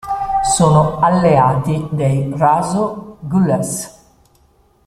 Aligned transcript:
Sono 0.55 0.97
alleati 0.97 1.87
dei 1.91 2.27
Raso-Gullace. 2.35 3.91